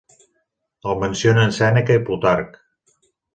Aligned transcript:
El 0.93 0.97
mencionen 1.03 1.53
Sèneca 1.59 1.99
i 1.99 2.03
Plutarc. 2.09 2.59